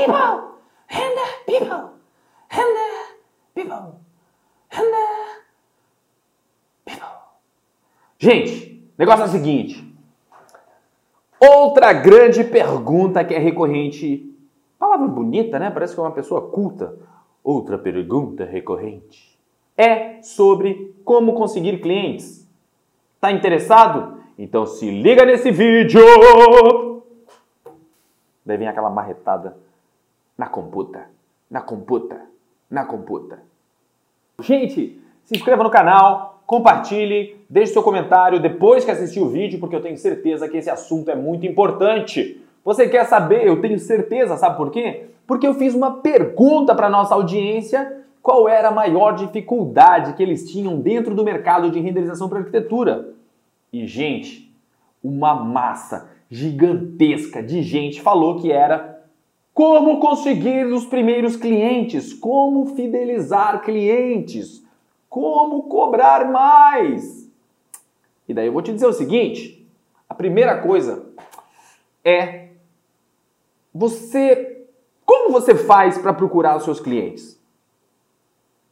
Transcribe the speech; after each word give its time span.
people, 0.00 0.56
renda 0.86 1.26
people, 1.46 1.90
renda 2.48 2.86
people, 3.54 3.94
renda 4.70 5.04
people. 6.84 7.08
Gente, 8.18 8.82
negócio 8.98 9.22
é 9.22 9.26
o 9.26 9.30
seguinte. 9.30 9.94
Outra 11.38 11.92
grande 11.92 12.44
pergunta 12.44 13.24
que 13.24 13.34
é 13.34 13.38
recorrente. 13.38 14.26
Palavra 14.78 15.08
bonita, 15.08 15.58
né? 15.58 15.70
Parece 15.70 15.94
que 15.94 16.00
é 16.00 16.02
uma 16.02 16.12
pessoa 16.12 16.50
culta. 16.50 16.94
Outra 17.42 17.78
pergunta 17.78 18.44
recorrente 18.44 19.38
é 19.76 20.22
sobre 20.22 20.94
como 21.04 21.34
conseguir 21.34 21.80
clientes. 21.80 22.46
Tá 23.18 23.32
interessado? 23.32 24.18
Então 24.38 24.66
se 24.66 24.90
liga 24.90 25.24
nesse 25.24 25.50
vídeo! 25.50 26.00
Daí 28.44 28.56
vem 28.56 28.68
aquela 28.68 28.90
marretada 28.90 29.56
na 30.40 30.46
computa, 30.46 31.10
na 31.50 31.60
computa, 31.60 32.18
na 32.70 32.82
computa. 32.86 33.42
Gente, 34.40 34.98
se 35.22 35.36
inscreva 35.36 35.62
no 35.62 35.68
canal, 35.68 36.42
compartilhe, 36.46 37.36
deixe 37.46 37.74
seu 37.74 37.82
comentário 37.82 38.40
depois 38.40 38.82
que 38.82 38.90
assistir 38.90 39.20
o 39.20 39.28
vídeo, 39.28 39.60
porque 39.60 39.76
eu 39.76 39.82
tenho 39.82 39.98
certeza 39.98 40.48
que 40.48 40.56
esse 40.56 40.70
assunto 40.70 41.10
é 41.10 41.14
muito 41.14 41.44
importante. 41.44 42.40
Você 42.64 42.88
quer 42.88 43.04
saber? 43.04 43.46
Eu 43.46 43.60
tenho 43.60 43.78
certeza, 43.78 44.38
sabe 44.38 44.56
por 44.56 44.70
quê? 44.70 45.08
Porque 45.26 45.46
eu 45.46 45.52
fiz 45.52 45.74
uma 45.74 45.98
pergunta 45.98 46.74
para 46.74 46.88
nossa 46.88 47.14
audiência 47.14 48.02
qual 48.22 48.48
era 48.48 48.68
a 48.68 48.72
maior 48.72 49.16
dificuldade 49.16 50.14
que 50.14 50.22
eles 50.22 50.50
tinham 50.50 50.80
dentro 50.80 51.14
do 51.14 51.22
mercado 51.22 51.70
de 51.70 51.80
renderização 51.80 52.30
para 52.30 52.38
arquitetura. 52.38 53.12
E, 53.70 53.86
gente, 53.86 54.50
uma 55.04 55.34
massa 55.34 56.08
gigantesca 56.30 57.42
de 57.42 57.62
gente 57.62 58.00
falou 58.00 58.40
que 58.40 58.50
era 58.50 58.99
como 59.52 60.00
conseguir 60.00 60.66
os 60.66 60.86
primeiros 60.86 61.36
clientes, 61.36 62.12
como 62.14 62.74
fidelizar 62.74 63.62
clientes, 63.62 64.64
como 65.08 65.64
cobrar 65.64 66.30
mais. 66.30 67.28
E 68.28 68.32
daí 68.32 68.46
eu 68.46 68.52
vou 68.52 68.62
te 68.62 68.72
dizer 68.72 68.86
o 68.86 68.92
seguinte: 68.92 69.68
a 70.08 70.14
primeira 70.14 70.60
coisa 70.60 71.06
é 72.04 72.50
você. 73.74 74.66
Como 75.04 75.32
você 75.32 75.56
faz 75.56 75.98
para 75.98 76.14
procurar 76.14 76.56
os 76.56 76.62
seus 76.62 76.78
clientes? 76.78 77.40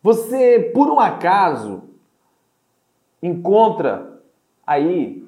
Você, 0.00 0.70
por 0.72 0.88
um 0.88 1.00
acaso, 1.00 1.82
encontra 3.20 4.22
aí 4.64 5.27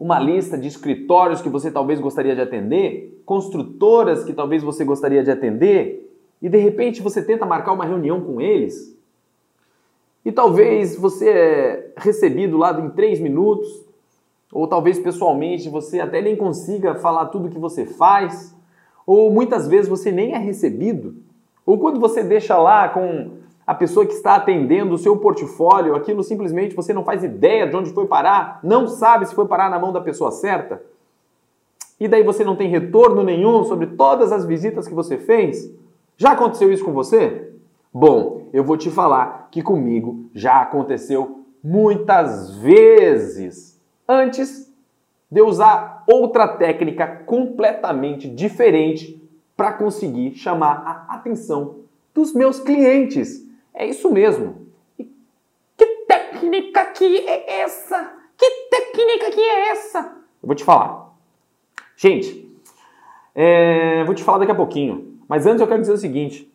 uma 0.00 0.18
lista 0.18 0.56
de 0.56 0.66
escritórios 0.66 1.42
que 1.42 1.48
você 1.50 1.70
talvez 1.70 2.00
gostaria 2.00 2.34
de 2.34 2.40
atender, 2.40 3.22
construtoras 3.26 4.24
que 4.24 4.32
talvez 4.32 4.62
você 4.62 4.82
gostaria 4.82 5.22
de 5.22 5.30
atender, 5.30 6.10
e 6.40 6.48
de 6.48 6.56
repente 6.56 7.02
você 7.02 7.22
tenta 7.22 7.44
marcar 7.44 7.74
uma 7.74 7.84
reunião 7.84 8.18
com 8.18 8.40
eles, 8.40 8.98
e 10.24 10.32
talvez 10.32 10.96
você 10.96 11.28
é 11.28 11.92
recebido 11.98 12.56
lá 12.56 12.80
em 12.80 12.88
três 12.88 13.20
minutos, 13.20 13.84
ou 14.50 14.66
talvez 14.66 14.98
pessoalmente 14.98 15.68
você 15.68 16.00
até 16.00 16.22
nem 16.22 16.34
consiga 16.34 16.94
falar 16.94 17.26
tudo 17.26 17.50
que 17.50 17.58
você 17.58 17.84
faz, 17.84 18.56
ou 19.06 19.30
muitas 19.30 19.68
vezes 19.68 19.86
você 19.86 20.10
nem 20.10 20.32
é 20.32 20.38
recebido, 20.38 21.14
ou 21.66 21.78
quando 21.78 22.00
você 22.00 22.22
deixa 22.22 22.56
lá 22.56 22.88
com 22.88 23.32
a 23.70 23.74
pessoa 23.76 24.04
que 24.04 24.14
está 24.14 24.34
atendendo 24.34 24.96
o 24.96 24.98
seu 24.98 25.16
portfólio, 25.16 25.94
aquilo 25.94 26.24
simplesmente 26.24 26.74
você 26.74 26.92
não 26.92 27.04
faz 27.04 27.22
ideia 27.22 27.68
de 27.68 27.76
onde 27.76 27.92
foi 27.92 28.04
parar, 28.04 28.58
não 28.64 28.88
sabe 28.88 29.26
se 29.26 29.32
foi 29.32 29.46
parar 29.46 29.70
na 29.70 29.78
mão 29.78 29.92
da 29.92 30.00
pessoa 30.00 30.32
certa, 30.32 30.82
e 32.00 32.08
daí 32.08 32.24
você 32.24 32.42
não 32.42 32.56
tem 32.56 32.68
retorno 32.68 33.22
nenhum 33.22 33.62
sobre 33.62 33.86
todas 33.86 34.32
as 34.32 34.44
visitas 34.44 34.88
que 34.88 34.92
você 34.92 35.18
fez? 35.18 35.72
Já 36.16 36.32
aconteceu 36.32 36.72
isso 36.72 36.84
com 36.84 36.90
você? 36.92 37.52
Bom, 37.94 38.48
eu 38.52 38.64
vou 38.64 38.76
te 38.76 38.90
falar 38.90 39.46
que 39.52 39.62
comigo 39.62 40.24
já 40.34 40.62
aconteceu 40.62 41.44
muitas 41.62 42.52
vezes 42.56 43.80
antes 44.08 44.68
de 45.30 45.42
usar 45.42 46.02
outra 46.08 46.48
técnica 46.48 47.06
completamente 47.24 48.28
diferente 48.28 49.22
para 49.56 49.72
conseguir 49.72 50.34
chamar 50.34 51.06
a 51.08 51.14
atenção 51.14 51.76
dos 52.12 52.34
meus 52.34 52.58
clientes. 52.58 53.48
É 53.74 53.86
isso 53.86 54.10
mesmo. 54.10 54.66
E 54.98 55.04
que 55.76 55.86
técnica 56.06 56.86
que 56.86 57.28
é 57.28 57.60
essa? 57.62 58.12
Que 58.36 58.50
técnica 58.70 59.30
que 59.30 59.40
é 59.40 59.70
essa? 59.70 59.98
Eu 60.42 60.46
vou 60.46 60.54
te 60.54 60.64
falar. 60.64 61.14
Gente, 61.96 62.50
é, 63.34 64.04
vou 64.04 64.14
te 64.14 64.24
falar 64.24 64.38
daqui 64.38 64.52
a 64.52 64.56
pouquinho. 64.56 65.18
Mas 65.28 65.46
antes 65.46 65.60
eu 65.60 65.68
quero 65.68 65.80
dizer 65.80 65.92
o 65.92 65.98
seguinte. 65.98 66.52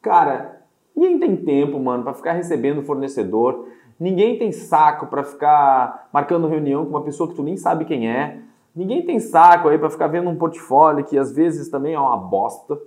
Cara, 0.00 0.62
ninguém 0.96 1.18
tem 1.18 1.36
tempo, 1.36 1.78
mano, 1.78 2.02
para 2.02 2.14
ficar 2.14 2.32
recebendo 2.32 2.82
fornecedor. 2.82 3.68
Ninguém 4.00 4.38
tem 4.38 4.50
saco 4.50 5.06
para 5.06 5.22
ficar 5.22 6.08
marcando 6.12 6.48
reunião 6.48 6.84
com 6.84 6.90
uma 6.90 7.02
pessoa 7.02 7.28
que 7.28 7.36
tu 7.36 7.42
nem 7.42 7.56
sabe 7.56 7.84
quem 7.84 8.10
é. 8.10 8.38
Ninguém 8.74 9.04
tem 9.04 9.20
saco 9.20 9.68
aí 9.68 9.78
para 9.78 9.90
ficar 9.90 10.06
vendo 10.06 10.30
um 10.30 10.36
portfólio 10.36 11.04
que 11.04 11.18
às 11.18 11.32
vezes 11.32 11.68
também 11.68 11.94
é 11.94 12.00
uma 12.00 12.16
bosta. 12.16 12.78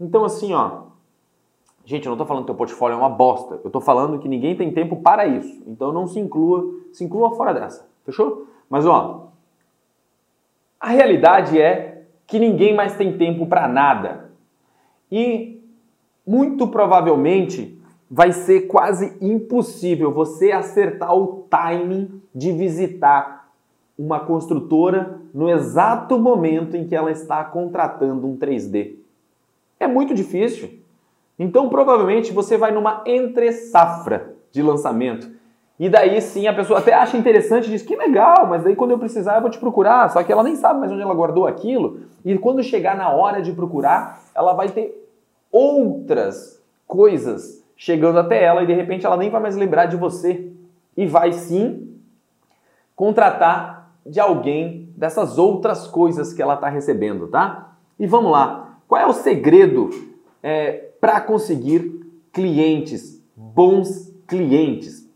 Então 0.00 0.24
assim, 0.24 0.54
ó, 0.54 0.84
Gente, 1.84 2.06
eu 2.06 2.10
não 2.10 2.14
estou 2.14 2.26
falando 2.26 2.44
que 2.44 2.46
teu 2.46 2.54
portfólio 2.54 2.94
é 2.94 2.98
uma 2.98 3.08
bosta. 3.08 3.60
Eu 3.62 3.68
estou 3.68 3.80
falando 3.80 4.18
que 4.18 4.28
ninguém 4.28 4.56
tem 4.56 4.72
tempo 4.72 4.96
para 4.96 5.26
isso. 5.26 5.62
Então 5.66 5.92
não 5.92 6.06
se 6.06 6.18
inclua, 6.20 6.64
se 6.92 7.04
inclua 7.04 7.32
fora 7.32 7.52
dessa. 7.52 7.88
Fechou? 8.04 8.46
Mas 8.70 8.86
ó, 8.86 9.28
a 10.80 10.88
realidade 10.88 11.60
é 11.60 12.04
que 12.26 12.38
ninguém 12.38 12.74
mais 12.74 12.96
tem 12.96 13.16
tempo 13.18 13.46
para 13.46 13.66
nada. 13.66 14.30
E 15.10 15.60
muito 16.26 16.68
provavelmente 16.68 17.78
vai 18.10 18.32
ser 18.32 18.62
quase 18.62 19.16
impossível 19.20 20.12
você 20.12 20.52
acertar 20.52 21.16
o 21.16 21.46
timing 21.48 22.22
de 22.34 22.52
visitar 22.52 23.50
uma 23.98 24.20
construtora 24.20 25.20
no 25.32 25.48
exato 25.48 26.18
momento 26.18 26.76
em 26.76 26.86
que 26.86 26.94
ela 26.94 27.10
está 27.10 27.44
contratando 27.44 28.26
um 28.26 28.36
3D. 28.36 28.96
É 29.78 29.86
muito 29.86 30.14
difícil. 30.14 30.81
Então, 31.38 31.68
provavelmente, 31.68 32.32
você 32.32 32.56
vai 32.56 32.72
numa 32.72 33.02
entre-safra 33.06 34.34
de 34.50 34.62
lançamento. 34.62 35.30
E 35.78 35.88
daí 35.88 36.20
sim 36.20 36.46
a 36.46 36.54
pessoa 36.54 36.78
até 36.78 36.92
acha 36.92 37.16
interessante, 37.16 37.68
diz 37.68 37.82
que 37.82 37.96
legal, 37.96 38.46
mas 38.46 38.62
daí 38.62 38.76
quando 38.76 38.92
eu 38.92 38.98
precisar 38.98 39.34
eu 39.36 39.40
vou 39.40 39.50
te 39.50 39.58
procurar. 39.58 40.08
Só 40.10 40.22
que 40.22 40.30
ela 40.30 40.44
nem 40.44 40.54
sabe 40.54 40.78
mais 40.78 40.92
onde 40.92 41.02
ela 41.02 41.14
guardou 41.14 41.46
aquilo. 41.46 42.02
E 42.24 42.38
quando 42.38 42.62
chegar 42.62 42.96
na 42.96 43.10
hora 43.10 43.42
de 43.42 43.52
procurar, 43.52 44.22
ela 44.32 44.52
vai 44.52 44.68
ter 44.68 45.08
outras 45.50 46.62
coisas 46.86 47.64
chegando 47.76 48.18
até 48.20 48.44
ela 48.44 48.62
e 48.62 48.66
de 48.66 48.72
repente 48.72 49.04
ela 49.04 49.16
nem 49.16 49.28
vai 49.28 49.40
mais 49.40 49.56
lembrar 49.56 49.86
de 49.86 49.96
você. 49.96 50.52
E 50.96 51.04
vai 51.04 51.32
sim 51.32 51.98
contratar 52.94 53.90
de 54.06 54.20
alguém 54.20 54.88
dessas 54.96 55.36
outras 55.36 55.88
coisas 55.88 56.32
que 56.32 56.40
ela 56.40 56.54
está 56.54 56.68
recebendo, 56.68 57.26
tá? 57.26 57.76
E 57.98 58.06
vamos 58.06 58.30
lá. 58.30 58.78
Qual 58.86 59.00
é 59.00 59.06
o 59.06 59.12
segredo 59.12 59.90
é, 60.42 60.90
para 61.02 61.20
conseguir 61.20 62.00
clientes, 62.32 63.20
bons 63.34 64.14
clientes. 64.24 65.10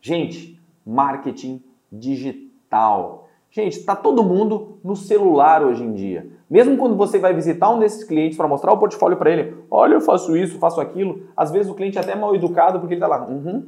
Gente, 0.00 0.56
marketing 0.86 1.60
digital. 1.90 3.26
Gente, 3.50 3.76
está 3.76 3.96
todo 3.96 4.22
mundo 4.22 4.78
no 4.84 4.94
celular 4.94 5.64
hoje 5.64 5.82
em 5.82 5.94
dia. 5.94 6.30
Mesmo 6.48 6.76
quando 6.76 6.94
você 6.94 7.18
vai 7.18 7.34
visitar 7.34 7.70
um 7.70 7.80
desses 7.80 8.04
clientes 8.04 8.36
para 8.36 8.46
mostrar 8.46 8.72
o 8.72 8.78
portfólio 8.78 9.16
para 9.16 9.32
ele, 9.32 9.56
olha, 9.68 9.94
eu 9.94 10.00
faço 10.00 10.36
isso, 10.36 10.60
faço 10.60 10.80
aquilo. 10.80 11.24
Às 11.36 11.50
vezes 11.50 11.68
o 11.68 11.74
cliente 11.74 11.98
é 11.98 12.00
até 12.00 12.14
mal 12.14 12.36
educado 12.36 12.78
porque 12.78 12.94
ele 12.94 13.04
está 13.04 13.08
lá, 13.08 13.26
uhum, 13.26 13.66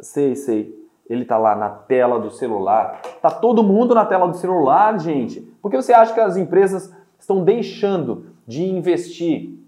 sei, 0.00 0.34
sei. 0.34 0.76
Ele 1.08 1.22
está 1.22 1.38
lá 1.38 1.54
na 1.54 1.70
tela 1.70 2.18
do 2.18 2.30
celular. 2.32 3.00
Tá 3.22 3.30
todo 3.30 3.62
mundo 3.62 3.94
na 3.94 4.04
tela 4.04 4.26
do 4.26 4.36
celular, 4.36 4.98
gente. 4.98 5.42
Por 5.62 5.70
que 5.70 5.76
você 5.76 5.92
acha 5.92 6.12
que 6.12 6.20
as 6.20 6.36
empresas 6.36 6.92
estão 7.20 7.44
deixando 7.44 8.26
de 8.48 8.64
investir 8.64 9.59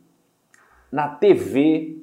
na 0.93 1.09
TV 1.09 1.97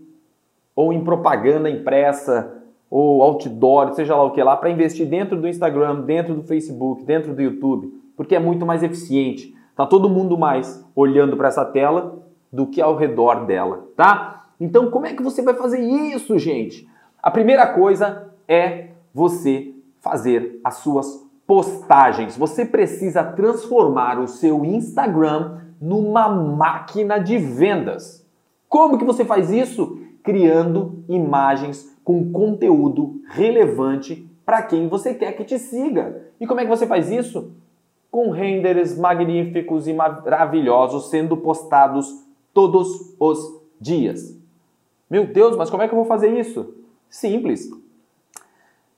ou 0.76 0.92
em 0.92 1.04
propaganda 1.04 1.70
impressa 1.70 2.60
ou 2.90 3.22
outdoor, 3.22 3.94
seja 3.94 4.16
lá 4.16 4.24
o 4.24 4.32
que 4.32 4.42
lá, 4.42 4.58
para 4.58 4.72
investir 4.72 5.08
dentro 5.08 5.40
do 5.40 5.48
Instagram, 5.48 6.02
dentro 6.02 6.34
do 6.34 6.44
Facebook, 6.44 7.04
dentro 7.04 7.36
do 7.36 7.42
YouTube, 7.42 7.94
porque 8.18 8.36
é 8.36 8.40
muito 8.40 8.66
mais 8.66 8.82
eficiente. 8.82 9.56
Tá 9.76 9.86
todo 9.86 10.10
mundo 10.10 10.38
mais 10.38 10.84
olhando 10.96 11.38
para 11.38 11.50
essa 11.50 11.64
tela 11.64 12.18
do 12.52 12.66
que 12.66 12.82
ao 12.82 12.96
redor 12.96 13.46
dela, 13.46 13.88
tá? 13.96 14.48
Então, 14.60 14.90
como 14.90 15.06
é 15.06 15.14
que 15.14 15.22
você 15.22 15.42
vai 15.42 15.54
fazer 15.54 15.80
isso, 15.80 16.38
gente? 16.40 16.90
A 17.22 17.30
primeira 17.30 17.68
coisa 17.68 18.34
é 18.48 18.90
você 19.14 19.74
fazer 20.02 20.60
as 20.64 20.76
suas 20.76 21.30
postagens. 21.46 22.36
Você 22.36 22.66
precisa 22.66 23.24
transformar 23.24 24.20
o 24.20 24.28
seu 24.28 24.66
Instagram 24.66 25.60
numa 25.80 26.28
máquina 26.28 27.20
de 27.20 27.38
vendas. 27.38 28.28
Como 28.70 28.98
que 28.98 29.04
você 29.04 29.26
faz 29.26 29.52
isso? 29.52 30.00
Criando 30.24 31.04
imagens 31.10 31.98
com 32.04 32.32
conteúdo 32.32 33.22
relevante 33.28 34.26
para 34.46 34.62
quem 34.62 34.88
você 34.88 35.14
quer 35.14 35.34
que 35.34 35.44
te 35.44 35.60
siga. 35.60 36.30
E 36.40 36.48
como 36.48 36.62
é 36.62 36.64
que 36.64 36.70
você 36.70 36.88
faz 36.88 37.12
isso? 37.12 37.52
com 38.12 38.32
renders 38.32 38.98
magníficos 38.98 39.88
e 39.88 39.94
maravilhosos 39.94 41.10
sendo 41.10 41.38
postados 41.38 42.26
todos 42.54 43.16
os 43.20 43.62
dias. 43.80 44.38
Meu 45.10 45.28
Deus, 45.28 45.56
mas 45.56 45.70
como 45.70 45.84
é 45.84 45.88
que 45.88 45.94
eu 45.94 45.98
vou 45.98 46.06
fazer 46.06 46.38
isso? 46.40 46.74
Simples. 47.10 47.70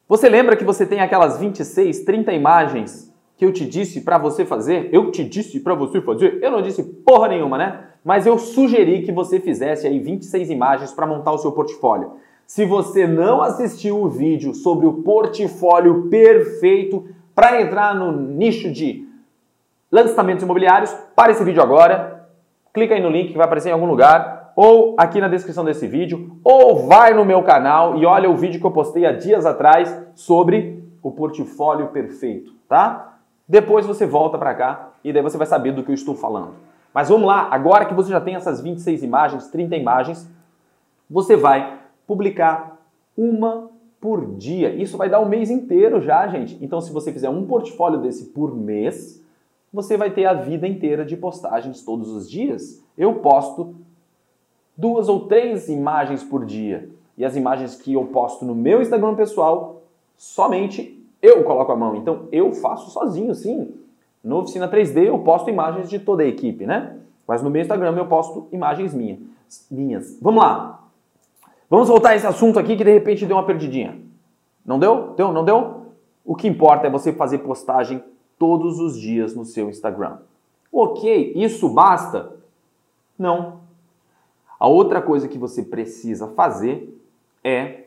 Você 0.07 0.27
lembra 0.27 0.55
que 0.55 0.63
você 0.63 0.85
tem 0.85 0.99
aquelas 0.99 1.37
26, 1.37 2.03
30 2.03 2.33
imagens 2.33 3.13
que 3.37 3.45
eu 3.45 3.53
te 3.53 3.65
disse 3.65 4.01
para 4.01 4.17
você 4.17 4.45
fazer? 4.45 4.89
Eu 4.91 5.11
te 5.11 5.23
disse 5.23 5.59
para 5.59 5.73
você 5.73 6.01
fazer? 6.01 6.39
Eu 6.41 6.51
não 6.51 6.61
disse 6.61 6.83
porra 6.83 7.29
nenhuma, 7.29 7.57
né? 7.57 7.87
Mas 8.03 8.25
eu 8.25 8.37
sugeri 8.37 9.03
que 9.03 9.11
você 9.11 9.39
fizesse 9.39 9.85
aí 9.85 9.99
26 9.99 10.49
imagens 10.49 10.91
para 10.91 11.05
montar 11.05 11.31
o 11.31 11.37
seu 11.37 11.51
portfólio. 11.51 12.13
Se 12.47 12.65
você 12.65 13.05
não 13.07 13.41
assistiu 13.41 14.01
o 14.01 14.09
vídeo 14.09 14.53
sobre 14.53 14.85
o 14.85 15.01
portfólio 15.03 16.09
perfeito 16.09 17.07
para 17.33 17.61
entrar 17.61 17.95
no 17.95 18.11
nicho 18.11 18.71
de 18.71 19.07
lançamentos 19.91 20.43
imobiliários, 20.43 20.93
para 21.15 21.31
esse 21.31 21.43
vídeo 21.43 21.61
agora, 21.61 22.27
clica 22.73 22.95
aí 22.95 23.01
no 23.01 23.09
link 23.09 23.31
que 23.31 23.37
vai 23.37 23.45
aparecer 23.45 23.69
em 23.69 23.73
algum 23.73 23.85
lugar, 23.85 24.51
ou 24.55 24.95
aqui 24.97 25.21
na 25.21 25.27
descrição 25.27 25.63
desse 25.63 25.87
vídeo, 25.87 26.37
ou 26.43 26.87
vai 26.87 27.13
no 27.13 27.23
meu 27.23 27.43
canal 27.43 27.97
e 27.97 28.05
olha 28.05 28.29
o 28.29 28.35
vídeo 28.35 28.59
que 28.59 28.65
eu 28.65 28.71
postei 28.71 29.05
há 29.05 29.11
dias 29.11 29.45
atrás 29.45 29.95
sobre 30.15 30.83
o 31.01 31.11
portfólio 31.11 31.87
perfeito, 31.87 32.53
tá? 32.67 33.17
Depois 33.47 33.85
você 33.85 34.05
volta 34.05 34.37
para 34.37 34.53
cá 34.53 34.89
e 35.03 35.11
daí 35.11 35.21
você 35.21 35.37
vai 35.37 35.47
saber 35.47 35.71
do 35.71 35.83
que 35.83 35.91
eu 35.91 35.95
estou 35.95 36.15
falando. 36.15 36.70
Mas 36.93 37.09
vamos 37.09 37.27
lá, 37.27 37.47
agora 37.51 37.85
que 37.85 37.93
você 37.93 38.09
já 38.09 38.19
tem 38.19 38.35
essas 38.35 38.61
26 38.61 39.03
imagens, 39.03 39.47
30 39.47 39.75
imagens, 39.75 40.29
você 41.09 41.35
vai 41.35 41.79
publicar 42.05 42.79
uma 43.15 43.69
por 43.99 44.35
dia. 44.35 44.73
Isso 44.73 44.97
vai 44.97 45.09
dar 45.09 45.21
um 45.21 45.29
mês 45.29 45.49
inteiro 45.49 46.01
já, 46.01 46.27
gente. 46.27 46.57
Então, 46.61 46.81
se 46.81 46.91
você 46.91 47.13
fizer 47.13 47.29
um 47.29 47.45
portfólio 47.45 47.99
desse 47.99 48.25
por 48.25 48.55
mês, 48.55 49.23
você 49.71 49.95
vai 49.95 50.09
ter 50.09 50.25
a 50.25 50.33
vida 50.33 50.67
inteira 50.67 51.05
de 51.05 51.15
postagens 51.15 51.83
todos 51.83 52.09
os 52.09 52.29
dias. 52.29 52.83
Eu 52.97 53.15
posto 53.15 53.75
duas 54.75 55.07
ou 55.07 55.27
três 55.27 55.69
imagens 55.69 56.23
por 56.23 56.43
dia. 56.43 56.89
E 57.17 57.23
as 57.23 57.35
imagens 57.35 57.75
que 57.75 57.93
eu 57.93 58.05
posto 58.05 58.43
no 58.43 58.55
meu 58.55 58.81
Instagram 58.81 59.15
pessoal, 59.15 59.83
somente 60.17 60.99
eu 61.21 61.43
coloco 61.43 61.71
a 61.71 61.75
mão. 61.75 61.95
Então, 61.95 62.27
eu 62.31 62.51
faço 62.53 62.89
sozinho, 62.89 63.35
sim. 63.35 63.73
No 64.23 64.39
Oficina 64.39 64.67
3D 64.67 65.05
eu 65.05 65.19
posto 65.19 65.49
imagens 65.49 65.89
de 65.89 65.99
toda 65.99 66.23
a 66.23 66.27
equipe, 66.27 66.65
né? 66.65 66.97
Mas 67.27 67.41
no 67.41 67.49
meu 67.49 67.61
Instagram 67.61 67.95
eu 67.97 68.05
posto 68.05 68.47
imagens 68.51 68.93
minhas. 68.93 69.19
minhas. 69.69 70.17
Vamos 70.21 70.43
lá. 70.43 70.83
Vamos 71.69 71.87
voltar 71.87 72.09
a 72.09 72.15
esse 72.15 72.27
assunto 72.27 72.59
aqui 72.59 72.75
que 72.75 72.83
de 72.83 72.91
repente 72.91 73.25
deu 73.25 73.37
uma 73.37 73.45
perdidinha. 73.45 73.97
Não 74.65 74.77
deu? 74.77 75.13
Deu? 75.15 75.31
Não 75.31 75.43
deu? 75.43 75.85
O 76.25 76.35
que 76.35 76.47
importa 76.47 76.87
é 76.87 76.89
você 76.89 77.13
fazer 77.13 77.39
postagem 77.39 78.03
todos 78.37 78.79
os 78.79 78.99
dias 78.99 79.35
no 79.35 79.45
seu 79.45 79.69
Instagram. 79.69 80.17
Ok, 80.71 81.33
isso 81.35 81.69
basta? 81.69 82.35
Não. 83.17 83.61
A 84.59 84.67
outra 84.67 85.01
coisa 85.01 85.27
que 85.27 85.37
você 85.37 85.63
precisa 85.63 86.27
fazer 86.27 87.01
é 87.43 87.85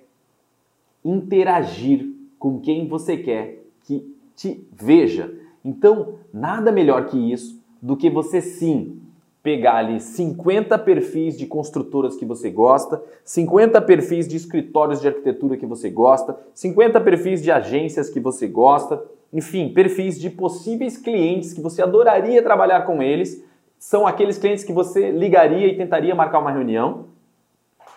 interagir 1.04 2.12
com 2.38 2.60
quem 2.60 2.88
você 2.88 3.16
quer 3.16 3.62
que 3.84 4.16
te 4.34 4.66
veja. 4.72 5.32
Então, 5.64 6.16
nada 6.32 6.70
melhor 6.70 7.06
que 7.06 7.32
isso 7.32 7.62
do 7.80 7.96
que 7.96 8.10
você 8.10 8.40
sim 8.40 9.00
pegar 9.42 9.76
ali 9.76 10.00
50 10.00 10.78
perfis 10.78 11.36
de 11.36 11.46
construtoras 11.46 12.16
que 12.16 12.24
você 12.24 12.50
gosta, 12.50 13.02
50 13.24 13.80
perfis 13.82 14.26
de 14.26 14.36
escritórios 14.36 15.00
de 15.00 15.08
arquitetura 15.08 15.56
que 15.56 15.66
você 15.66 15.90
gosta, 15.90 16.38
50 16.54 17.00
perfis 17.02 17.42
de 17.42 17.50
agências 17.50 18.08
que 18.08 18.18
você 18.18 18.48
gosta, 18.48 19.02
enfim, 19.30 19.68
perfis 19.68 20.18
de 20.18 20.30
possíveis 20.30 20.96
clientes 20.96 21.52
que 21.52 21.60
você 21.60 21.82
adoraria 21.82 22.42
trabalhar 22.42 22.86
com 22.86 23.02
eles, 23.02 23.44
são 23.78 24.06
aqueles 24.06 24.38
clientes 24.38 24.64
que 24.64 24.72
você 24.72 25.10
ligaria 25.10 25.66
e 25.66 25.76
tentaria 25.76 26.14
marcar 26.14 26.38
uma 26.38 26.50
reunião. 26.50 27.06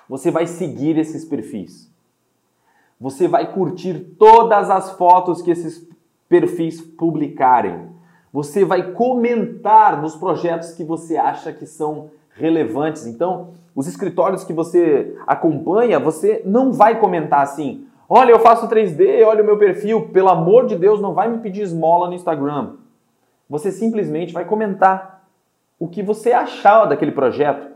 Você 0.10 0.30
vai 0.30 0.46
seguir 0.46 0.98
esses 0.98 1.24
perfis. 1.24 1.90
Você 3.00 3.26
vai 3.26 3.54
curtir 3.54 4.16
todas 4.20 4.70
as 4.70 4.92
fotos 4.92 5.42
que 5.42 5.52
esses 5.52 5.88
perfis 6.30 6.82
publicarem. 6.82 7.88
Você 8.32 8.66
vai 8.66 8.92
comentar 8.92 10.02
nos 10.02 10.16
projetos 10.16 10.72
que 10.72 10.84
você 10.84 11.18
acha 11.18 11.52
que 11.52 11.66
são 11.66 12.12
relevantes. 12.38 13.08
Então, 13.08 13.50
os 13.76 13.88
escritórios 13.88 14.44
que 14.44 14.54
você 14.54 15.16
acompanha, 15.26 16.00
você 16.00 16.42
não 16.46 16.72
vai 16.72 17.00
comentar 17.00 17.42
assim: 17.42 17.86
olha, 18.10 18.32
eu 18.32 18.40
faço 18.40 18.68
3D, 18.68 19.26
olha 19.26 19.44
o 19.44 19.46
meu 19.46 19.58
perfil, 19.58 20.10
pelo 20.10 20.30
amor 20.30 20.66
de 20.68 20.76
Deus, 20.76 21.02
não 21.02 21.14
vai 21.14 21.30
me 21.30 21.40
pedir 21.40 21.62
esmola 21.62 22.08
no 22.08 22.14
Instagram. 22.14 22.74
Você 23.50 23.72
simplesmente 23.72 24.34
vai 24.34 24.46
comentar 24.46 25.26
o 25.80 25.88
que 25.88 26.04
você 26.04 26.32
achar 26.32 26.86
daquele 26.86 27.12
projeto. 27.12 27.68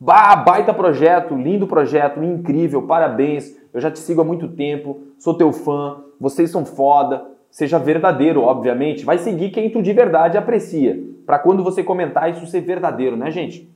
Bah, 0.00 0.36
baita 0.36 0.72
projeto, 0.72 1.34
lindo 1.34 1.66
projeto, 1.66 2.22
incrível, 2.22 2.82
parabéns. 2.82 3.56
Eu 3.72 3.80
já 3.80 3.90
te 3.90 3.98
sigo 3.98 4.20
há 4.20 4.24
muito 4.24 4.48
tempo, 4.48 5.02
sou 5.18 5.34
teu 5.34 5.52
fã, 5.52 6.04
vocês 6.20 6.50
são 6.50 6.64
foda, 6.64 7.26
seja 7.50 7.78
verdadeiro, 7.78 8.42
obviamente. 8.42 9.04
Vai 9.04 9.18
seguir 9.18 9.50
quem 9.50 9.70
tu 9.70 9.82
de 9.82 9.92
verdade 9.92 10.38
aprecia, 10.38 11.02
para 11.26 11.38
quando 11.38 11.62
você 11.62 11.82
comentar 11.82 12.30
isso 12.30 12.46
ser 12.46 12.60
verdadeiro, 12.60 13.16
né, 13.16 13.30
gente? 13.30 13.68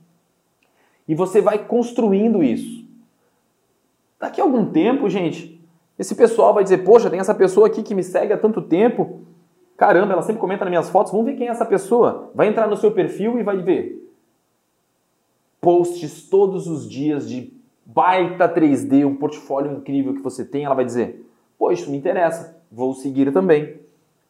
E 1.07 1.15
você 1.15 1.41
vai 1.41 1.59
construindo 1.59 2.43
isso. 2.43 2.87
Daqui 4.19 4.41
a 4.41 4.45
algum 4.45 4.67
tempo, 4.67 5.09
gente, 5.09 5.61
esse 5.99 6.15
pessoal 6.15 6.55
vai 6.55 6.63
dizer: 6.63 6.79
Poxa, 6.79 7.11
tem 7.11 7.19
essa 7.19 7.35
pessoa 7.35 7.67
aqui 7.67 7.83
que 7.83 7.95
me 7.95 8.03
segue 8.03 8.33
há 8.33 8.39
tanto 8.39 8.63
tempo. 8.63 9.21
Caramba, 9.77 10.13
ela 10.13 10.23
sempre 10.23 10.41
comenta 10.41 10.65
nas 10.65 10.71
minhas 10.71 10.91
fotos. 10.91 11.11
Vamos 11.11 11.27
ver 11.27 11.37
quem 11.37 11.49
é 11.49 11.51
essa 11.51 11.67
pessoa. 11.67 12.31
Vai 12.35 12.47
entrar 12.47 12.69
no 12.69 12.77
seu 12.77 12.93
perfil 12.93 13.39
e 13.39 13.43
vai 13.43 13.57
ver 13.59 14.01
posts 15.61 16.29
todos 16.29 16.67
os 16.67 16.91
dias 16.91 17.29
de 17.29 17.53
baita 17.87 18.49
3D, 18.49 19.07
um 19.07 19.15
portfólio 19.15 19.73
incrível 19.73 20.13
que 20.13 20.21
você 20.21 20.45
tem. 20.45 20.65
Ela 20.65 20.75
vai 20.75 20.85
dizer: 20.85 21.25
isso 21.73 21.91
me 21.91 21.97
interessa 21.97 22.62
vou 22.73 22.95
seguir 22.95 23.33
também. 23.33 23.81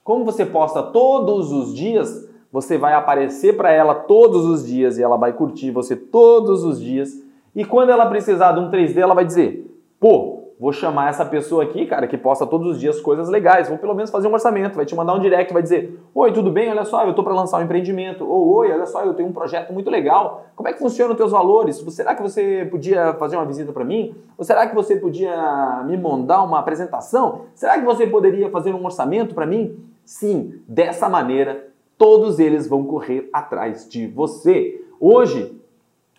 Como 0.03 0.25
você 0.25 0.45
posta 0.45 0.83
todos 0.83 1.53
os 1.53 1.75
dias, 1.75 2.29
você 2.51 2.77
vai 2.77 2.93
aparecer 2.93 3.57
para 3.57 3.71
ela 3.71 3.95
todos 3.95 4.45
os 4.45 4.67
dias 4.67 4.99
e 4.99 5.03
ela 5.03 5.17
vai 5.17 5.33
curtir 5.33 5.71
você 5.71 5.95
todos 5.95 6.65
os 6.65 6.81
dias. 6.81 7.23
E 7.55 7.65
quando 7.65 7.91
ela 7.91 8.07
precisar 8.07 8.53
de 8.53 8.61
um 8.61 8.71
3D, 8.71 8.99
ela 8.99 9.15
vai 9.15 9.25
dizer: 9.25 9.73
pô, 10.01 10.42
vou 10.63 10.73
chamar 10.73 11.11
essa 11.11 11.25
pessoa 11.25 11.65
aqui, 11.65 11.87
cara, 11.87 12.07
que 12.07 12.17
posta 12.17 12.47
todos 12.47 12.69
os 12.69 12.79
dias 12.79 13.01
coisas 13.01 13.29
legais, 13.29 13.69
vou 13.69 13.79
pelo 13.79 13.97
menos 13.97 14.13
fazer 14.13 14.29
um 14.29 14.33
orçamento, 14.33 14.77
vai 14.77 14.87
te 14.87 14.95
mandar 14.95 15.13
um 15.13 15.19
direct, 15.19 15.53
vai 15.53 15.61
dizer: 15.61 15.99
"Oi, 16.15 16.33
tudo 16.33 16.53
bem? 16.53 16.71
Olha 16.71 16.85
só, 16.85 17.05
eu 17.05 17.13
tô 17.13 17.25
para 17.25 17.35
lançar 17.35 17.59
um 17.59 17.65
empreendimento". 17.65 18.25
Ou 18.25 18.49
"Oi, 18.59 18.71
olha 18.71 18.87
só, 18.87 19.03
eu 19.03 19.13
tenho 19.13 19.29
um 19.29 19.33
projeto 19.33 19.73
muito 19.73 19.91
legal. 19.91 20.47
Como 20.55 20.69
é 20.69 20.73
que 20.73 20.79
funcionam 20.79 21.15
os 21.15 21.17
teus 21.17 21.33
valores? 21.33 21.85
Será 21.89 22.15
que 22.15 22.23
você 22.23 22.65
podia 22.71 23.13
fazer 23.15 23.35
uma 23.35 23.45
visita 23.45 23.73
para 23.73 23.85
mim? 23.85 24.15
Ou 24.39 24.45
será 24.45 24.65
que 24.65 24.73
você 24.73 24.95
podia 24.95 25.83
me 25.85 25.97
mandar 25.97 26.45
uma 26.45 26.61
apresentação? 26.61 27.41
Será 27.57 27.77
que 27.81 27.85
você 27.85 28.07
poderia 28.07 28.49
fazer 28.49 28.73
um 28.73 28.85
orçamento 28.85 29.35
para 29.35 29.45
mim?" 29.45 29.77
Sim, 30.05 30.61
dessa 30.69 31.09
maneira 31.09 31.67
todos 31.99 32.39
eles 32.39 32.69
vão 32.69 32.85
correr 32.85 33.29
atrás 33.33 33.89
de 33.89 34.07
você. 34.07 34.81
Hoje 35.01 35.61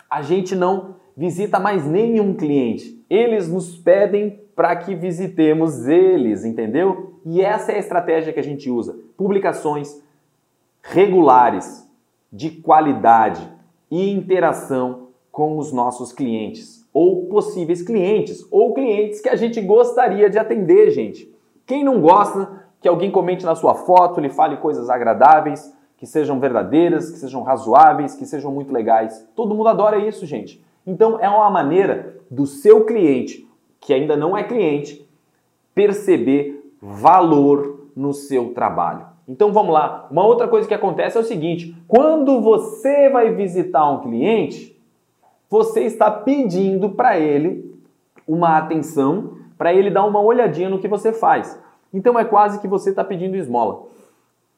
a 0.09 0.21
gente 0.21 0.53
não 0.53 0.95
visita 1.15 1.59
mais 1.61 1.85
nenhum 1.85 2.33
cliente. 2.33 3.02
Eles 3.13 3.47
nos 3.47 3.77
pedem 3.77 4.41
para 4.55 4.75
que 4.75 4.95
visitemos 4.95 5.87
eles, 5.87 6.45
entendeu? 6.45 7.19
E 7.23 7.41
essa 7.41 7.71
é 7.71 7.75
a 7.75 7.79
estratégia 7.79 8.33
que 8.33 8.39
a 8.39 8.43
gente 8.43 8.69
usa. 8.71 8.97
Publicações 9.15 10.01
regulares, 10.81 11.87
de 12.31 12.49
qualidade 12.49 13.47
e 13.91 14.09
interação 14.09 15.09
com 15.31 15.59
os 15.59 15.71
nossos 15.71 16.11
clientes 16.11 16.83
ou 16.91 17.27
possíveis 17.27 17.83
clientes 17.83 18.43
ou 18.49 18.73
clientes 18.73 19.21
que 19.21 19.29
a 19.29 19.35
gente 19.35 19.61
gostaria 19.61 20.27
de 20.29 20.39
atender, 20.39 20.89
gente. 20.89 21.31
Quem 21.67 21.83
não 21.83 22.01
gosta 22.01 22.63
que 22.81 22.87
alguém 22.87 23.11
comente 23.11 23.45
na 23.45 23.53
sua 23.53 23.75
foto, 23.75 24.19
lhe 24.19 24.29
fale 24.29 24.57
coisas 24.57 24.89
agradáveis, 24.89 25.71
que 25.97 26.07
sejam 26.07 26.39
verdadeiras, 26.39 27.11
que 27.11 27.17
sejam 27.17 27.43
razoáveis, 27.43 28.15
que 28.15 28.25
sejam 28.25 28.51
muito 28.51 28.73
legais. 28.73 29.25
Todo 29.35 29.53
mundo 29.53 29.69
adora 29.69 29.99
isso, 29.99 30.25
gente. 30.25 30.63
Então 30.85 31.19
é 31.19 31.29
uma 31.29 31.49
maneira 31.49 32.17
do 32.29 32.45
seu 32.45 32.85
cliente, 32.85 33.47
que 33.79 33.93
ainda 33.93 34.15
não 34.17 34.37
é 34.37 34.43
cliente, 34.43 35.07
perceber 35.73 36.71
valor 36.81 37.87
no 37.95 38.13
seu 38.13 38.53
trabalho. 38.53 39.05
Então 39.27 39.53
vamos 39.53 39.73
lá. 39.73 40.07
Uma 40.11 40.25
outra 40.25 40.47
coisa 40.47 40.67
que 40.67 40.73
acontece 40.73 41.17
é 41.17 41.21
o 41.21 41.23
seguinte: 41.23 41.75
quando 41.87 42.41
você 42.41 43.09
vai 43.09 43.33
visitar 43.33 43.89
um 43.89 44.01
cliente, 44.01 44.77
você 45.49 45.81
está 45.81 46.11
pedindo 46.11 46.89
para 46.89 47.17
ele 47.17 47.73
uma 48.27 48.57
atenção, 48.57 49.37
para 49.57 49.73
ele 49.73 49.89
dar 49.89 50.05
uma 50.05 50.19
olhadinha 50.19 50.69
no 50.69 50.79
que 50.79 50.87
você 50.87 51.13
faz. 51.13 51.61
Então 51.93 52.17
é 52.17 52.25
quase 52.25 52.59
que 52.59 52.67
você 52.67 52.89
está 52.89 53.03
pedindo 53.03 53.37
esmola. 53.37 53.83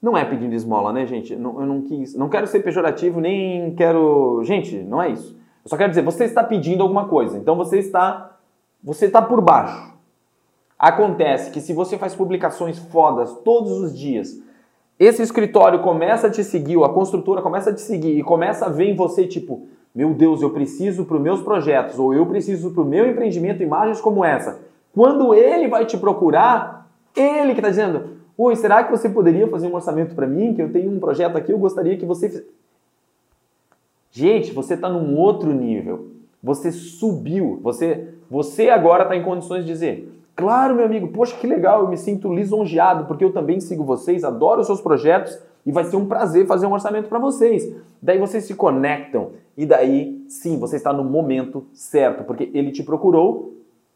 Não 0.01 0.17
é 0.17 0.23
pedindo 0.23 0.53
esmola, 0.53 0.93
né, 0.93 1.05
gente? 1.05 1.35
Não, 1.35 1.59
eu 1.59 1.65
não 1.65 1.81
quis, 1.81 2.15
não 2.15 2.29
quero 2.29 2.47
ser 2.47 2.61
pejorativo, 2.61 3.19
nem 3.19 3.75
quero. 3.75 4.41
Gente, 4.43 4.77
não 4.77 5.01
é 5.01 5.09
isso. 5.09 5.34
Eu 5.65 5.69
só 5.69 5.77
quero 5.77 5.89
dizer, 5.89 6.03
você 6.03 6.25
está 6.25 6.43
pedindo 6.43 6.83
alguma 6.83 7.07
coisa, 7.07 7.39
então 7.39 7.55
você 7.55 7.79
está, 7.79 8.37
você 8.83 9.07
está 9.07 9.19
por 9.19 9.41
baixo. 9.41 9.93
Acontece 10.77 11.49
que 11.49 11.59
se 11.59 11.73
você 11.73 11.97
faz 11.97 12.13
publicações 12.13 12.77
fodas 12.77 13.33
todos 13.43 13.71
os 13.71 13.97
dias, 13.97 14.39
esse 14.99 15.23
escritório 15.23 15.79
começa 15.79 16.27
a 16.27 16.29
te 16.29 16.43
seguir, 16.43 16.81
a 16.83 16.89
construtora 16.89 17.41
começa 17.41 17.71
a 17.71 17.73
te 17.73 17.81
seguir 17.81 18.15
e 18.15 18.21
começa 18.21 18.67
a 18.67 18.69
ver 18.69 18.85
em 18.85 18.95
você, 18.95 19.25
tipo, 19.25 19.67
meu 19.93 20.13
Deus, 20.13 20.43
eu 20.43 20.51
preciso 20.51 21.03
para 21.03 21.15
os 21.15 21.21
meus 21.21 21.41
projetos, 21.41 21.97
ou 21.97 22.13
eu 22.13 22.27
preciso 22.27 22.69
para 22.69 22.83
o 22.83 22.85
meu 22.85 23.09
empreendimento 23.09 23.63
imagens 23.63 23.99
como 23.99 24.23
essa. 24.23 24.59
Quando 24.93 25.33
ele 25.33 25.67
vai 25.67 25.85
te 25.85 25.97
procurar, 25.97 26.87
ele 27.15 27.53
que 27.53 27.59
está 27.59 27.69
dizendo, 27.69 28.09
oi, 28.37 28.55
será 28.55 28.83
que 28.83 28.91
você 28.91 29.09
poderia 29.09 29.47
fazer 29.47 29.67
um 29.67 29.73
orçamento 29.73 30.13
para 30.13 30.27
mim? 30.27 30.53
Que 30.53 30.61
eu 30.61 30.71
tenho 30.71 30.91
um 30.91 30.99
projeto 30.99 31.37
aqui, 31.37 31.51
eu 31.51 31.57
gostaria 31.57 31.97
que 31.97 32.05
você... 32.05 32.45
Gente, 34.15 34.53
você 34.53 34.75
está 34.75 34.87
num 34.87 35.17
outro 35.17 35.51
nível. 35.51 36.07
Você 36.41 36.71
subiu. 36.71 37.59
Você, 37.61 38.13
você 38.31 38.69
agora 38.69 39.03
está 39.03 39.13
em 39.13 39.23
condições 39.23 39.65
de 39.65 39.71
dizer, 39.73 40.15
Claro, 40.33 40.75
meu 40.75 40.85
amigo, 40.85 41.09
poxa, 41.09 41.35
que 41.37 41.45
legal, 41.45 41.81
eu 41.81 41.89
me 41.89 41.97
sinto 41.97 42.33
lisonjeado 42.33 43.05
porque 43.05 43.23
eu 43.23 43.31
também 43.31 43.59
sigo 43.61 43.85
vocês, 43.85 44.23
adoro 44.23 44.61
os 44.61 44.67
seus 44.67 44.81
projetos 44.81 45.37
e 45.65 45.71
vai 45.71 45.85
ser 45.85 45.95
um 45.95 46.05
prazer 46.05 46.45
fazer 46.45 46.65
um 46.65 46.73
orçamento 46.73 47.07
para 47.07 47.19
vocês. 47.19 47.73
Daí 48.01 48.19
vocês 48.19 48.43
se 48.43 48.53
conectam 48.53 49.31
e 49.57 49.65
daí, 49.65 50.25
sim, 50.27 50.59
você 50.59 50.75
está 50.75 50.91
no 50.91 51.05
momento 51.05 51.65
certo, 51.73 52.25
porque 52.25 52.51
ele 52.53 52.71
te 52.71 52.83
procurou, 52.83 53.53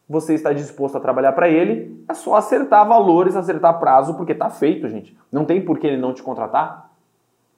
você 0.08 0.34
está 0.34 0.52
disposto 0.52 0.96
a 0.96 1.00
trabalhar 1.00 1.32
para 1.32 1.48
ele, 1.48 2.02
é 2.08 2.14
só 2.14 2.34
acertar 2.34 2.88
valores, 2.88 3.36
acertar 3.36 3.78
prazo, 3.78 4.14
porque 4.14 4.32
está 4.32 4.50
feito, 4.50 4.88
gente. 4.88 5.16
Não 5.30 5.44
tem 5.44 5.62
por 5.62 5.78
que 5.78 5.86
ele 5.86 5.98
não 5.98 6.12
te 6.12 6.22
contratar. 6.22 6.89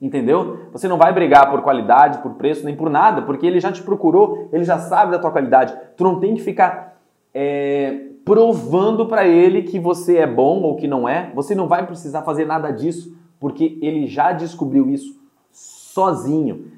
Entendeu? 0.03 0.67
Você 0.73 0.89
não 0.89 0.99
vai 0.99 1.13
brigar 1.13 1.49
por 1.49 1.63
qualidade, 1.63 2.19
por 2.19 2.33
preço, 2.33 2.65
nem 2.65 2.75
por 2.75 2.91
nada, 2.91 3.23
porque 3.23 3.47
ele 3.47 3.61
já 3.61 3.71
te 3.71 3.85
procurou, 3.85 4.49
ele 4.53 4.65
já 4.65 4.77
sabe 4.77 5.13
da 5.13 5.19
tua 5.21 5.31
qualidade. 5.31 5.73
Tu 5.97 6.03
não 6.03 6.19
tem 6.19 6.35
que 6.35 6.43
ficar 6.43 7.01
é, 7.33 8.09
provando 8.25 9.07
para 9.07 9.25
ele 9.29 9.63
que 9.63 9.79
você 9.79 10.17
é 10.17 10.27
bom 10.27 10.61
ou 10.63 10.75
que 10.75 10.89
não 10.89 11.09
é. 11.09 11.31
Você 11.37 11.55
não 11.55 11.69
vai 11.69 11.87
precisar 11.87 12.23
fazer 12.23 12.45
nada 12.45 12.73
disso, 12.73 13.17
porque 13.39 13.79
ele 13.81 14.09
já 14.09 14.33
descobriu 14.33 14.91
isso 14.91 15.17
sozinho. 15.53 16.73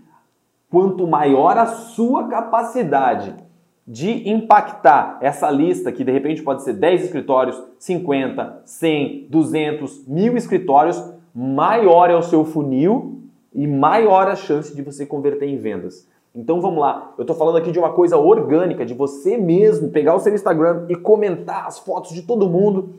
Quanto 0.70 1.06
maior 1.06 1.56
a 1.56 1.64
sua 1.64 2.28
capacidade 2.28 3.34
de 3.88 4.28
impactar 4.28 5.16
essa 5.22 5.50
lista, 5.50 5.90
que 5.90 6.04
de 6.04 6.12
repente 6.12 6.42
pode 6.42 6.62
ser 6.62 6.74
10 6.74 7.04
escritórios, 7.04 7.58
50, 7.78 8.62
100, 8.66 9.28
200, 9.30 10.06
mil 10.06 10.36
escritórios, 10.36 11.13
maior 11.34 12.10
é 12.10 12.16
o 12.16 12.22
seu 12.22 12.44
funil 12.44 13.22
e 13.52 13.66
maior 13.66 14.28
a 14.28 14.36
chance 14.36 14.74
de 14.74 14.82
você 14.82 15.04
converter 15.04 15.48
em 15.48 15.58
vendas. 15.58 16.06
Então 16.34 16.60
vamos 16.60 16.80
lá, 16.80 17.12
eu 17.16 17.22
estou 17.22 17.36
falando 17.36 17.58
aqui 17.58 17.70
de 17.70 17.78
uma 17.78 17.92
coisa 17.92 18.16
orgânica, 18.16 18.84
de 18.84 18.92
você 18.92 19.36
mesmo 19.36 19.90
pegar 19.90 20.14
o 20.14 20.20
seu 20.20 20.34
Instagram 20.34 20.86
e 20.88 20.96
comentar 20.96 21.66
as 21.66 21.78
fotos 21.78 22.12
de 22.12 22.22
todo 22.22 22.48
mundo 22.48 22.94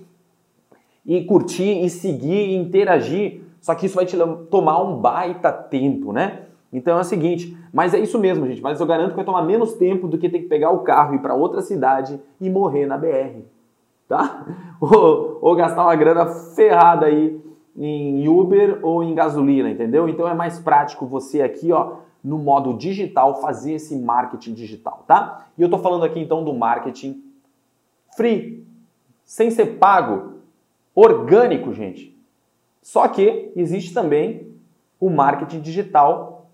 e 1.06 1.24
curtir 1.26 1.84
e 1.84 1.90
seguir 1.90 2.50
e 2.50 2.56
interagir. 2.56 3.42
Só 3.60 3.76
que 3.76 3.88
isso 3.88 3.96
vai 3.96 4.06
te 4.06 4.18
tomar 4.50 4.82
um 4.82 4.98
baita 4.98 5.52
tempo, 5.52 6.14
né? 6.14 6.44
Então 6.72 6.98
é 6.98 7.02
o 7.02 7.06
seguinte, 7.06 7.58
mas 7.74 7.94
é 7.94 8.00
isso 8.00 8.18
mesmo, 8.20 8.48
gente. 8.48 8.62
Mas 8.62 8.80
eu 8.80 8.86
garanto 8.86 9.10
que 9.12 9.16
vai 9.16 9.26
tomar 9.26 9.44
menos 9.44 9.74
tempo 9.74 10.08
do 10.08 10.18
que 10.18 10.30
ter 10.30 10.40
que 10.40 10.48
pegar 10.48 10.72
o 10.72 10.80
carro 10.80 11.14
e 11.14 11.16
ir 11.18 11.20
para 11.20 11.34
outra 11.34 11.62
cidade 11.62 12.20
e 12.40 12.50
morrer 12.50 12.86
na 12.86 12.98
BR, 12.98 13.42
tá? 14.08 14.46
Ou, 14.80 15.40
ou 15.42 15.56
gastar 15.56 15.84
uma 15.84 15.96
grana 15.96 16.26
ferrada 16.26 17.06
aí 17.06 17.42
em 17.78 18.28
Uber 18.28 18.80
ou 18.84 19.04
em 19.04 19.14
gasolina, 19.14 19.70
entendeu? 19.70 20.08
Então 20.08 20.28
é 20.28 20.34
mais 20.34 20.60
prático 20.60 21.06
você 21.06 21.42
aqui, 21.42 21.72
ó, 21.72 21.98
no 22.24 22.38
modo 22.38 22.74
digital, 22.74 23.42
fazer 23.42 23.74
esse 23.74 23.96
marketing 23.96 24.54
digital, 24.54 25.04
tá? 25.06 25.48
E 25.58 25.62
eu 25.62 25.70
tô 25.70 25.78
falando 25.78 26.04
aqui 26.04 26.20
então 26.20 26.44
do 26.44 26.54
marketing 26.54 27.22
free, 28.16 28.66
sem 29.24 29.52
ser 29.52 29.78
pago, 29.78 30.36
orgânico, 30.94 31.74
gente. 31.74 32.18
Só 32.82 33.08
que 33.08 33.52
existe 33.56 33.94
também 33.94 34.48
o 35.00 35.10
marketing 35.10 35.60
digital 35.60 36.50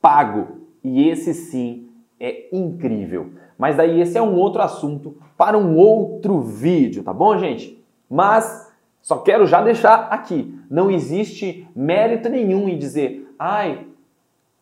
pago, 0.00 0.60
e 0.82 1.08
esse 1.08 1.34
sim 1.34 1.88
é 2.18 2.48
incrível. 2.50 3.30
Mas 3.58 3.76
daí 3.76 4.00
esse 4.00 4.16
é 4.16 4.22
um 4.22 4.36
outro 4.36 4.62
assunto 4.62 5.16
para 5.36 5.58
um 5.58 5.76
outro 5.76 6.40
vídeo, 6.40 7.02
tá 7.02 7.12
bom, 7.12 7.36
gente? 7.36 7.78
Mas 8.08 8.69
só 9.10 9.18
quero 9.18 9.44
já 9.44 9.60
deixar 9.60 10.06
aqui, 10.08 10.56
não 10.70 10.88
existe 10.88 11.68
mérito 11.74 12.28
nenhum 12.28 12.68
em 12.68 12.78
dizer, 12.78 13.28
ai, 13.36 13.84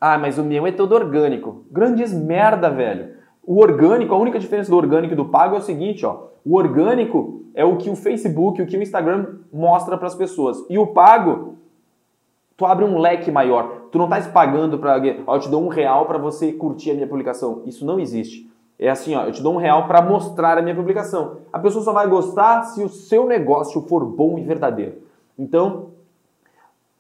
ah, 0.00 0.16
mas 0.16 0.38
o 0.38 0.42
meu 0.42 0.66
é 0.66 0.72
todo 0.72 0.94
orgânico. 0.94 1.66
Grandes 1.70 2.14
merda, 2.14 2.70
velho. 2.70 3.10
O 3.44 3.60
orgânico, 3.60 4.14
a 4.14 4.18
única 4.18 4.38
diferença 4.38 4.70
do 4.70 4.76
orgânico 4.78 5.12
e 5.12 5.16
do 5.16 5.26
pago 5.26 5.54
é 5.54 5.58
o 5.58 5.62
seguinte, 5.62 6.06
ó. 6.06 6.28
O 6.46 6.56
orgânico 6.56 7.42
é 7.52 7.62
o 7.62 7.76
que 7.76 7.90
o 7.90 7.94
Facebook, 7.94 8.62
o 8.62 8.66
que 8.66 8.78
o 8.78 8.82
Instagram 8.82 9.34
mostra 9.52 9.98
para 9.98 10.06
as 10.06 10.14
pessoas. 10.14 10.64
E 10.70 10.78
o 10.78 10.86
pago, 10.86 11.58
tu 12.56 12.64
abre 12.64 12.86
um 12.86 12.96
leque 12.96 13.30
maior. 13.30 13.88
Tu 13.92 13.98
não 13.98 14.06
estás 14.06 14.28
pagando 14.28 14.78
para 14.78 14.98
ó, 15.26 15.36
eu 15.36 15.40
te 15.40 15.50
dou 15.50 15.62
um 15.62 15.68
real 15.68 16.06
para 16.06 16.16
você 16.16 16.54
curtir 16.54 16.92
a 16.92 16.94
minha 16.94 17.06
publicação. 17.06 17.64
Isso 17.66 17.84
não 17.84 18.00
existe. 18.00 18.50
É 18.78 18.88
assim, 18.88 19.14
ó, 19.16 19.24
eu 19.24 19.32
te 19.32 19.42
dou 19.42 19.54
um 19.54 19.58
real 19.58 19.88
para 19.88 20.00
mostrar 20.00 20.56
a 20.56 20.62
minha 20.62 20.74
publicação. 20.74 21.38
A 21.52 21.58
pessoa 21.58 21.84
só 21.84 21.92
vai 21.92 22.06
gostar 22.06 22.62
se 22.62 22.82
o 22.82 22.88
seu 22.88 23.26
negócio 23.26 23.82
for 23.82 24.04
bom 24.04 24.38
e 24.38 24.44
verdadeiro. 24.44 25.02
Então, 25.36 25.88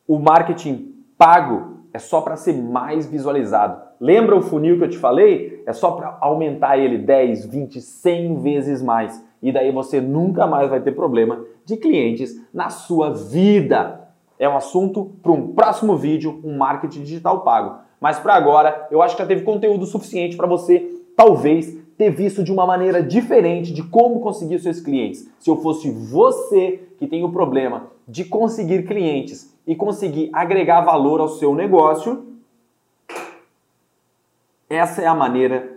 o 0.06 0.18
marketing 0.18 0.92
pago 1.16 1.78
é 1.92 1.98
só 1.98 2.20
para 2.20 2.36
ser 2.36 2.54
mais 2.54 3.06
visualizado. 3.06 3.80
Lembra 4.00 4.36
o 4.36 4.42
funil 4.42 4.78
que 4.78 4.84
eu 4.84 4.90
te 4.90 4.98
falei? 4.98 5.62
É 5.66 5.72
só 5.72 5.92
para 5.92 6.16
aumentar 6.20 6.78
ele 6.78 6.98
10, 6.98 7.46
20, 7.46 7.80
100 7.80 8.36
vezes 8.40 8.82
mais. 8.82 9.24
E 9.42 9.52
daí 9.52 9.70
você 9.70 10.00
nunca 10.00 10.46
mais 10.46 10.68
vai 10.68 10.80
ter 10.80 10.92
problema 10.92 11.44
de 11.64 11.76
clientes 11.76 12.40
na 12.52 12.70
sua 12.70 13.10
vida. 13.10 14.08
É 14.38 14.48
um 14.48 14.56
assunto 14.56 15.12
para 15.22 15.32
um 15.32 15.48
próximo 15.52 15.96
vídeo, 15.96 16.40
um 16.44 16.56
marketing 16.56 17.02
digital 17.02 17.40
pago. 17.40 17.78
Mas 18.00 18.18
para 18.18 18.34
agora, 18.34 18.86
eu 18.90 19.02
acho 19.02 19.16
que 19.16 19.22
já 19.22 19.28
teve 19.28 19.42
conteúdo 19.42 19.84
suficiente 19.84 20.36
para 20.36 20.46
você, 20.46 20.88
talvez, 21.18 21.76
ter 21.96 22.10
visto 22.10 22.44
de 22.44 22.52
uma 22.52 22.64
maneira 22.64 23.02
diferente 23.02 23.74
de 23.74 23.82
como 23.82 24.20
conseguir 24.20 24.60
seus 24.60 24.78
clientes. 24.78 25.28
Se 25.40 25.50
eu 25.50 25.56
fosse 25.56 25.90
você 25.90 26.80
que 26.96 27.08
tem 27.08 27.24
o 27.24 27.32
problema 27.32 27.88
de 28.06 28.24
conseguir 28.24 28.86
clientes 28.86 29.52
e 29.66 29.74
conseguir 29.74 30.30
agregar 30.32 30.82
valor 30.82 31.20
ao 31.20 31.28
seu 31.28 31.56
negócio, 31.56 32.24
essa 34.70 35.02
é 35.02 35.06
a 35.08 35.14
maneira 35.14 35.68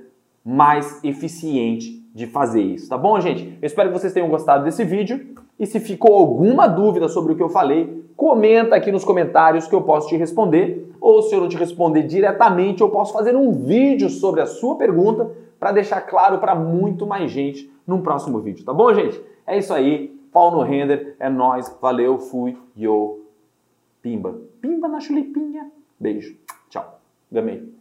mais 0.45 1.03
eficiente 1.03 2.05
de 2.13 2.27
fazer 2.27 2.61
isso, 2.61 2.87
tá 2.87 2.97
bom, 2.97 3.19
gente? 3.19 3.57
Eu 3.59 3.65
espero 3.65 3.89
que 3.91 3.97
vocês 3.97 4.13
tenham 4.13 4.29
gostado 4.29 4.63
desse 4.63 4.83
vídeo 4.85 5.33
e 5.59 5.65
se 5.65 5.79
ficou 5.79 6.13
alguma 6.13 6.67
dúvida 6.67 7.09
sobre 7.09 7.33
o 7.33 7.35
que 7.35 7.41
eu 7.41 7.49
falei, 7.49 8.00
comenta 8.21 8.75
aqui 8.75 8.91
nos 8.91 9.03
comentários 9.03 9.67
que 9.67 9.73
eu 9.73 9.81
posso 9.81 10.07
te 10.07 10.15
responder, 10.15 10.87
ou 11.01 11.23
se 11.23 11.33
eu 11.33 11.41
não 11.41 11.49
te 11.49 11.57
responder 11.57 12.03
diretamente, 12.03 12.81
eu 12.81 12.89
posso 12.91 13.11
fazer 13.11 13.35
um 13.35 13.51
vídeo 13.51 14.11
sobre 14.11 14.41
a 14.41 14.45
sua 14.45 14.75
pergunta 14.75 15.31
para 15.59 15.71
deixar 15.71 16.01
claro 16.01 16.37
para 16.37 16.53
muito 16.53 17.07
mais 17.07 17.31
gente 17.31 17.67
num 17.85 17.99
próximo 17.99 18.39
vídeo, 18.39 18.63
tá 18.63 18.71
bom, 18.71 18.93
gente? 18.93 19.19
É 19.47 19.57
isso 19.57 19.73
aí, 19.73 20.09
pau 20.31 20.51
no 20.51 20.61
render, 20.61 21.15
é 21.19 21.31
nós, 21.31 21.75
valeu, 21.81 22.19
fui, 22.19 22.55
yo. 22.77 23.21
Pimba. 24.03 24.39
Pimba 24.61 24.87
na 24.87 24.99
chulipinha. 24.99 25.71
Beijo. 25.99 26.37
Tchau. 26.69 26.99
Gamei. 27.31 27.73